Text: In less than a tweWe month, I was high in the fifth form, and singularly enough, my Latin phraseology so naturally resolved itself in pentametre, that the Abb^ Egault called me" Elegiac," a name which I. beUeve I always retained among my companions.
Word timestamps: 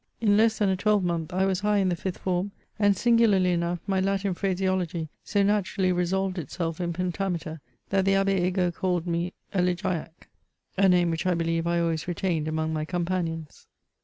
In 0.19 0.35
less 0.35 0.57
than 0.57 0.69
a 0.69 0.75
tweWe 0.75 1.03
month, 1.03 1.31
I 1.31 1.45
was 1.45 1.59
high 1.59 1.77
in 1.77 1.89
the 1.89 1.95
fifth 1.95 2.17
form, 2.17 2.51
and 2.79 2.97
singularly 2.97 3.51
enough, 3.51 3.77
my 3.85 3.99
Latin 3.99 4.33
phraseology 4.33 5.09
so 5.23 5.43
naturally 5.43 5.91
resolved 5.91 6.39
itself 6.39 6.81
in 6.81 6.91
pentametre, 6.91 7.59
that 7.91 8.05
the 8.05 8.13
Abb^ 8.13 8.29
Egault 8.47 8.73
called 8.73 9.05
me" 9.05 9.33
Elegiac," 9.53 10.27
a 10.75 10.89
name 10.89 11.11
which 11.11 11.27
I. 11.27 11.35
beUeve 11.35 11.67
I 11.67 11.79
always 11.81 12.07
retained 12.07 12.47
among 12.47 12.73
my 12.73 12.83
companions. 12.83 13.67